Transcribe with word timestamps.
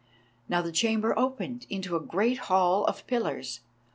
Now 0.49 0.63
the 0.63 0.71
chamber 0.71 1.13
opened 1.15 1.67
into 1.69 1.95
a 1.95 1.99
great 1.99 2.39
hall 2.49 2.85
of 2.85 3.05
pillars. 3.05 3.59